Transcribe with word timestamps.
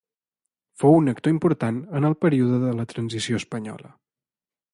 Fou 0.83 0.95
un 1.01 1.11
actor 1.11 1.33
important 1.35 1.77
en 1.99 2.09
el 2.09 2.17
període 2.25 2.61
de 2.65 2.73
la 2.81 2.87
transició 2.95 3.43
espanyola. 3.45 3.95